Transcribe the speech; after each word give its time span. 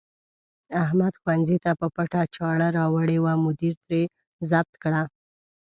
احمد 0.83 1.13
ښوونځي 1.21 1.57
ته 1.63 1.71
په 1.79 1.87
پټه 1.95 2.21
چاړه 2.35 2.67
راوړې 2.77 3.17
وه، 3.23 3.33
مدیر 3.45 3.73
ترې 3.85 4.01
ضبط 4.49 4.73
کړه. 4.83 5.01